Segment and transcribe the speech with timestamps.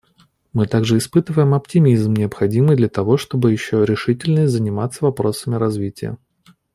[0.51, 6.17] Мы также испытываем оптимизм, необходимый для того, чтобы еще решительнее заниматься вопросами развития.